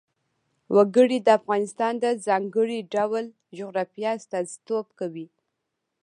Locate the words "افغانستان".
1.39-1.93